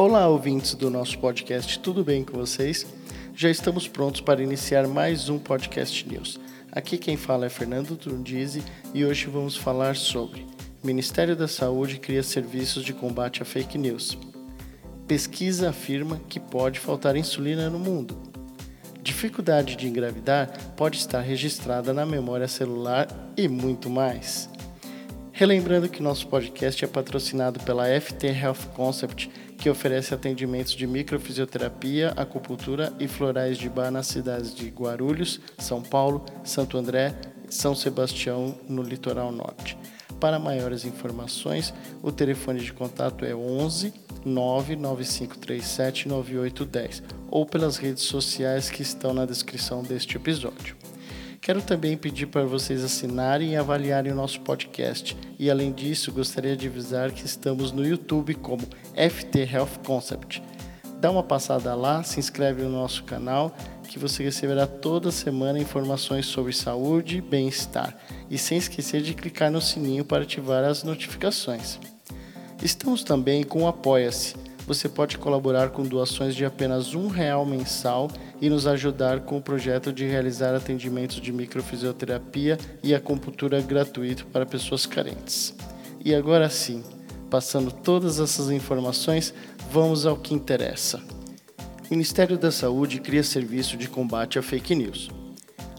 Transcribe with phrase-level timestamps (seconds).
[0.00, 2.86] Olá, ouvintes do nosso podcast, tudo bem com vocês?
[3.34, 6.38] Já estamos prontos para iniciar mais um podcast news.
[6.70, 8.62] Aqui quem fala é Fernando Trundizi
[8.94, 10.46] e hoje vamos falar sobre
[10.84, 14.16] Ministério da Saúde cria serviços de combate a fake news.
[15.08, 18.16] Pesquisa afirma que pode faltar insulina no mundo.
[19.02, 24.48] Dificuldade de engravidar pode estar registrada na memória celular e muito mais.
[25.32, 32.14] Relembrando que nosso podcast é patrocinado pela FT Health Concept, que oferece atendimentos de microfisioterapia,
[32.16, 37.14] acupuntura e florais de bar nas cidades de Guarulhos, São Paulo, Santo André
[37.48, 39.76] e São Sebastião, no litoral norte.
[40.20, 43.92] Para maiores informações, o telefone de contato é 11
[44.24, 50.76] 99537 9810 ou pelas redes sociais que estão na descrição deste episódio.
[51.48, 55.16] Quero também pedir para vocês assinarem e avaliarem o nosso podcast.
[55.38, 60.42] E além disso, gostaria de avisar que estamos no YouTube como FT Health Concept.
[61.00, 63.56] Dá uma passada lá, se inscreve no nosso canal
[63.88, 67.96] que você receberá toda semana informações sobre saúde e bem-estar.
[68.28, 71.78] E sem esquecer de clicar no sininho para ativar as notificações.
[72.62, 78.10] Estamos também com o Apoia-se você pode colaborar com doações de apenas um real mensal
[78.38, 84.44] e nos ajudar com o projeto de realizar atendimentos de microfisioterapia e acupuntura gratuito para
[84.44, 85.54] pessoas carentes.
[86.04, 86.84] E agora sim,
[87.30, 89.32] passando todas essas informações,
[89.72, 91.00] vamos ao que interessa.
[91.90, 95.08] O Ministério da Saúde cria serviço de combate a fake news.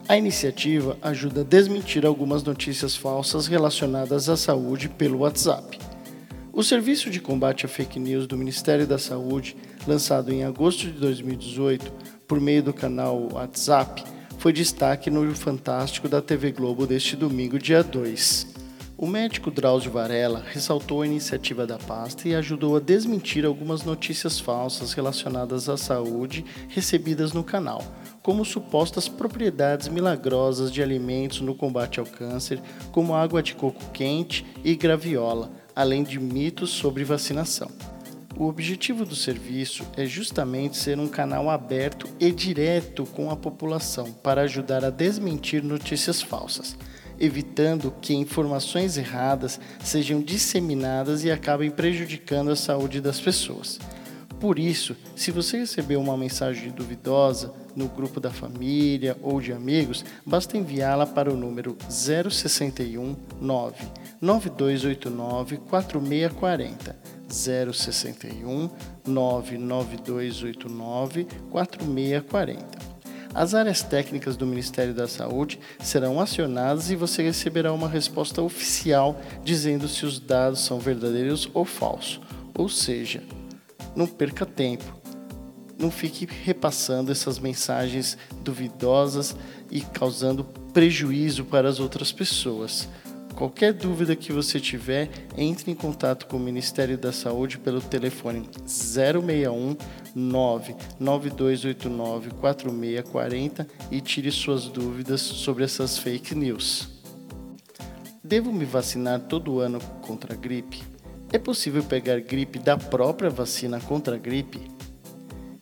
[0.07, 5.77] A iniciativa ajuda a desmentir algumas notícias falsas relacionadas à saúde pelo WhatsApp.
[6.59, 9.55] O Serviço de Combate a Fake News do Ministério da Saúde,
[9.87, 11.89] lançado em agosto de 2018
[12.27, 14.03] por meio do canal WhatsApp,
[14.37, 18.47] foi destaque no Fantástico da TV Globo deste domingo, dia 2.
[18.97, 24.37] O médico Drauzio Varela ressaltou a iniciativa da pasta e ajudou a desmentir algumas notícias
[24.37, 27.81] falsas relacionadas à saúde recebidas no canal,
[28.21, 32.61] como supostas propriedades milagrosas de alimentos no combate ao câncer,
[32.91, 37.69] como água de coco quente e graviola, além de mitos sobre vacinação.
[38.37, 44.13] O objetivo do serviço é justamente ser um canal aberto e direto com a população
[44.13, 46.77] para ajudar a desmentir notícias falsas,
[47.19, 53.77] evitando que informações erradas sejam disseminadas e acabem prejudicando a saúde das pessoas.
[54.39, 60.05] Por isso, se você recebeu uma mensagem duvidosa no grupo da família ou de amigos,
[60.25, 63.85] basta enviá-la para o número 061 9
[64.21, 67.19] 9289 4640.
[67.29, 68.69] 061
[69.05, 72.89] 99289 4640.
[73.33, 79.21] As áreas técnicas do Ministério da Saúde serão acionadas e você receberá uma resposta oficial
[79.43, 82.19] dizendo se os dados são verdadeiros ou falsos.
[82.57, 83.21] Ou seja,
[83.95, 84.97] não perca tempo.
[85.77, 89.35] Não fique repassando essas mensagens duvidosas
[89.71, 92.89] e causando prejuízo para as outras pessoas.
[93.39, 98.49] Qualquer dúvida que você tiver, entre em contato com o Ministério da Saúde pelo telefone
[98.65, 99.77] 061
[100.13, 106.89] 99289 4640 e tire suas dúvidas sobre essas fake news.
[108.21, 110.88] Devo me vacinar todo ano contra a gripe?
[111.31, 114.59] É possível pegar gripe da própria vacina contra a gripe?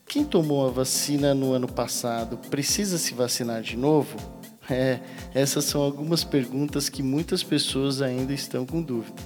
[0.07, 4.17] Quem tomou a vacina no ano passado precisa se vacinar de novo?
[4.69, 5.01] É,
[5.33, 9.25] essas são algumas perguntas que muitas pessoas ainda estão com dúvidas.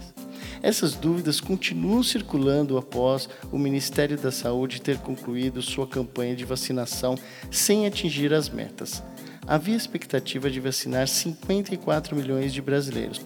[0.63, 7.15] Essas dúvidas continuam circulando após o Ministério da Saúde ter concluído sua campanha de vacinação
[7.51, 9.03] sem atingir as metas.
[9.45, 13.21] Havia expectativa de vacinar 54 milhões de brasileiros,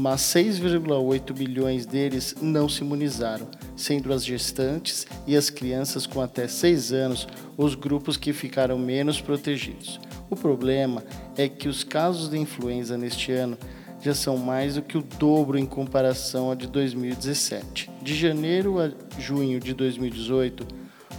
[0.00, 3.46] mas 6,8 milhões deles não se imunizaram,
[3.76, 9.20] sendo as gestantes e as crianças com até 6 anos os grupos que ficaram menos
[9.20, 10.00] protegidos.
[10.30, 11.04] O problema
[11.36, 13.58] é que os casos de influenza neste ano
[14.00, 17.90] já são mais do que o dobro em comparação a de 2017.
[18.00, 18.90] De janeiro a
[19.20, 20.66] junho de 2018,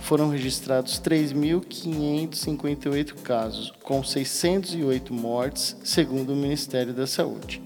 [0.01, 7.61] foram registrados 3.558 casos, com 608 mortes, segundo o Ministério da Saúde.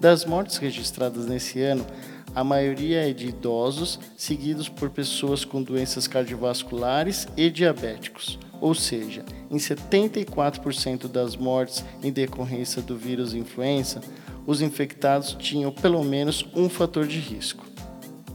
[0.00, 1.86] Das mortes registradas nesse ano,
[2.34, 8.38] a maioria é de idosos, seguidos por pessoas com doenças cardiovasculares e diabéticos.
[8.60, 14.00] Ou seja, em 74% das mortes em decorrência do vírus influenza,
[14.46, 17.64] os infectados tinham pelo menos um fator de risco.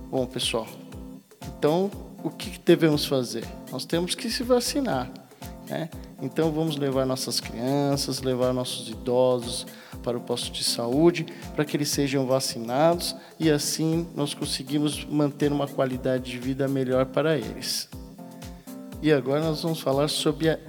[0.09, 0.67] Bom, pessoal,
[1.45, 1.89] então
[2.23, 3.45] o que devemos fazer?
[3.71, 5.11] Nós temos que se vacinar.
[5.71, 5.89] Né?
[6.21, 9.65] Então vamos levar nossas crianças, levar nossos idosos
[10.03, 11.25] para o posto de saúde,
[11.56, 17.06] para que eles sejam vacinados e assim nós conseguimos manter uma qualidade de vida melhor
[17.06, 17.88] para eles.
[19.01, 20.59] E agora nós vamos falar sobre a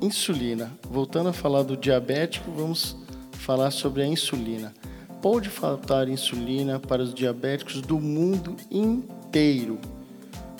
[0.00, 0.72] insulina.
[0.88, 2.96] Voltando a falar do diabético, vamos
[3.32, 4.72] falar sobre a insulina.
[5.20, 9.78] Pode faltar insulina para os diabéticos do mundo inteiro.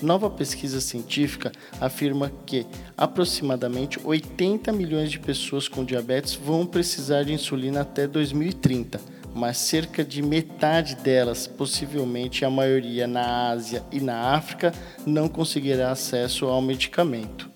[0.02, 2.66] Nova pesquisa científica afirma que
[2.96, 9.00] aproximadamente 80 milhões de pessoas com diabetes vão precisar de insulina até 2030,
[9.32, 14.74] mas cerca de metade delas, possivelmente a maioria na Ásia e na África,
[15.06, 17.48] não conseguirá acesso ao medicamento.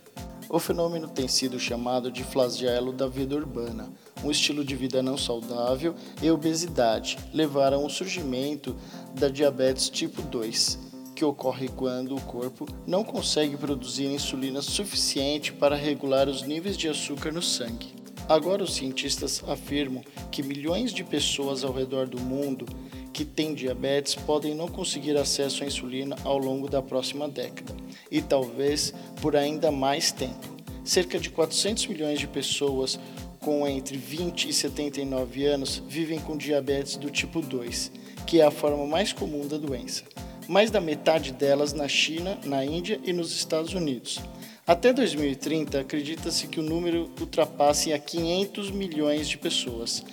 [0.48, 3.90] O fenômeno tem sido chamado de flagelo da vida urbana.
[4.22, 8.76] Um estilo de vida não saudável e obesidade levaram ao surgimento
[9.12, 10.85] da diabetes tipo 2,
[11.16, 16.88] que ocorre quando o corpo não consegue produzir insulina suficiente para regular os níveis de
[16.88, 17.94] açúcar no sangue.
[18.28, 22.66] Agora, os cientistas afirmam que milhões de pessoas ao redor do mundo
[23.14, 27.74] que têm diabetes podem não conseguir acesso à insulina ao longo da próxima década
[28.10, 28.92] e talvez
[29.22, 30.54] por ainda mais tempo.
[30.84, 33.00] Cerca de 400 milhões de pessoas
[33.40, 37.90] com entre 20 e 79 anos vivem com diabetes do tipo 2,
[38.26, 40.15] que é a forma mais comum da doença
[40.48, 44.20] mais da metade delas na China, na Índia e nos Estados Unidos.
[44.66, 50.04] Até 2030, acredita-se que o número ultrapasse a 500 milhões de pessoas.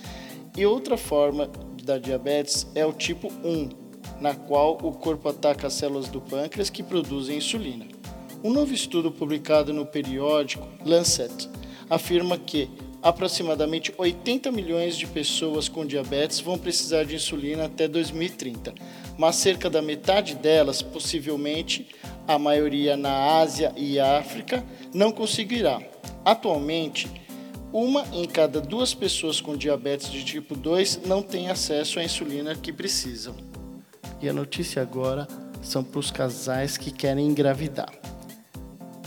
[0.55, 1.49] E outra forma
[1.83, 3.69] da diabetes é o tipo 1,
[4.21, 7.87] na qual o corpo ataca as células do pâncreas que produzem insulina.
[8.43, 11.49] Um novo estudo publicado no periódico Lancet
[11.89, 12.69] afirma que
[13.03, 18.73] aproximadamente 80 milhões de pessoas com diabetes vão precisar de insulina até 2030,
[19.17, 21.87] mas cerca da metade delas, possivelmente
[22.25, 24.63] a maioria na Ásia e África,
[24.93, 25.81] não conseguirá.
[26.23, 27.11] Atualmente,
[27.73, 32.55] uma em cada duas pessoas com diabetes de tipo 2 não tem acesso à insulina
[32.55, 33.35] que precisam.
[34.21, 35.27] E a notícia agora
[35.61, 38.02] são para os casais que querem engravidar.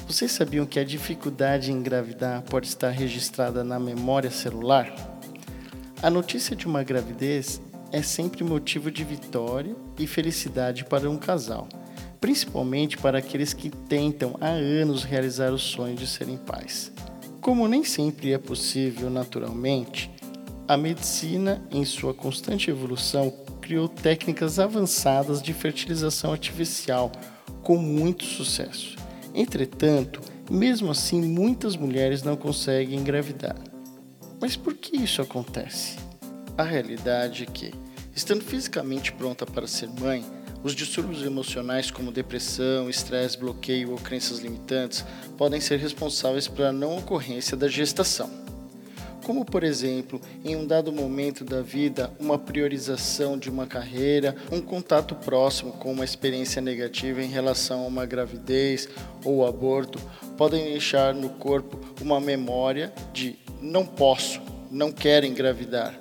[0.07, 4.95] Vocês sabiam que a dificuldade em engravidar pode estar registrada na memória celular?
[6.01, 7.61] A notícia de uma gravidez
[7.91, 11.69] é sempre motivo de vitória e felicidade para um casal,
[12.21, 16.93] principalmente para aqueles que tentam há anos realizar o sonho de serem pais.
[17.41, 20.09] Como nem sempre é possível naturalmente,
[20.69, 27.11] a medicina, em sua constante evolução, criou técnicas avançadas de fertilização artificial
[27.65, 29.06] com muito sucesso.
[29.37, 33.57] Entretanto, mesmo assim, muitas mulheres não conseguem engravidar.
[34.41, 35.99] Mas por que isso acontece?
[36.57, 37.71] A realidade é que,
[38.15, 40.25] estando fisicamente pronta para ser mãe,
[40.65, 45.05] os distúrbios emocionais como depressão, estresse, bloqueio ou crenças limitantes
[45.37, 48.46] podem ser responsáveis pela não ocorrência da gestação
[49.27, 54.61] como por exemplo, em um dado momento da vida, uma priorização de uma carreira, um
[54.61, 58.89] contato próximo com uma experiência negativa em relação a uma gravidez
[59.25, 59.99] ou aborto,
[60.39, 64.41] podem deixar no corpo uma memória de não posso,
[64.71, 65.93] não quero engravidar.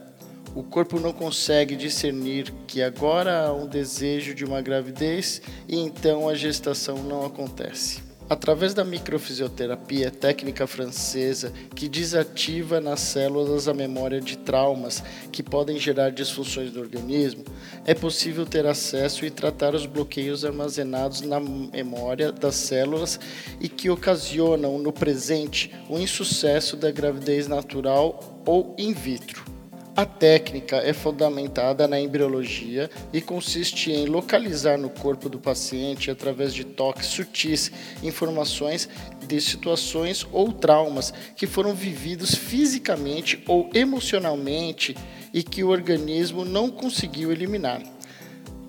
[0.54, 6.30] O corpo não consegue discernir que agora há um desejo de uma gravidez e então
[6.30, 8.05] a gestação não acontece.
[8.28, 15.78] Através da microfisioterapia, técnica francesa que desativa nas células a memória de traumas que podem
[15.78, 17.44] gerar disfunções do organismo,
[17.86, 23.20] é possível ter acesso e tratar os bloqueios armazenados na memória das células
[23.62, 29.55] e que ocasionam no presente o insucesso da gravidez natural ou in vitro.
[29.96, 36.54] A técnica é fundamentada na embriologia e consiste em localizar no corpo do paciente, através
[36.54, 37.72] de toques sutis,
[38.04, 38.90] informações
[39.26, 44.98] de situações ou traumas que foram vividos fisicamente ou emocionalmente
[45.34, 47.82] e que o organismo não conseguiu eliminar.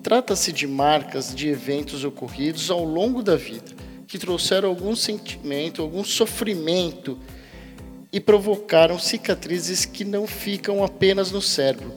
[0.01, 3.75] Trata-se de marcas de eventos ocorridos ao longo da vida,
[4.07, 7.19] que trouxeram algum sentimento, algum sofrimento
[8.17, 11.93] e provocaram cicatrizes que não ficam apenas no cérebro,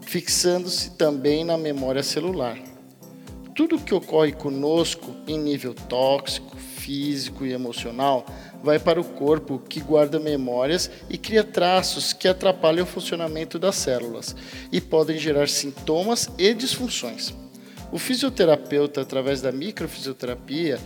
[0.00, 2.56] fixando-se também na memória celular.
[3.52, 8.24] Tudo o que ocorre conosco em nível tóxico, físico e emocional
[8.62, 13.74] vai para o corpo que guarda memórias e cria traços que atrapalham o funcionamento das
[13.74, 14.36] células
[14.70, 17.34] e podem gerar sintomas e disfunções.
[17.90, 20.78] O fisioterapeuta, através da microfisioterapia,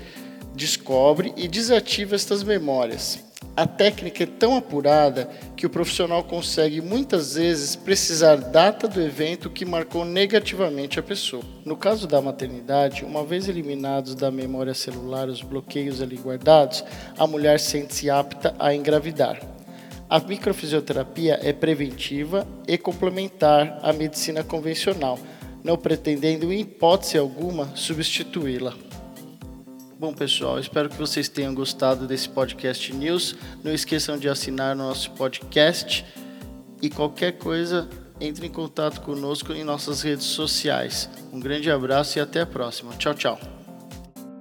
[0.55, 3.29] descobre e desativa estas memórias
[3.61, 9.51] a técnica é tão apurada que o profissional consegue muitas vezes precisar data do evento
[9.51, 11.43] que marcou negativamente a pessoa.
[11.63, 16.83] No caso da maternidade, uma vez eliminados da memória celular os bloqueios ali guardados,
[17.19, 19.39] a mulher sente-se apta a engravidar.
[20.09, 25.19] A microfisioterapia é preventiva e complementar à medicina convencional,
[25.63, 28.90] não pretendendo em hipótese alguma substituí-la.
[30.01, 33.37] Bom, pessoal, espero que vocês tenham gostado desse podcast news.
[33.63, 36.07] Não esqueçam de assinar nosso podcast
[36.81, 37.87] e qualquer coisa,
[38.19, 41.11] entre em contato conosco em nossas redes sociais.
[41.31, 42.95] Um grande abraço e até a próxima.
[42.95, 43.50] Tchau, tchau.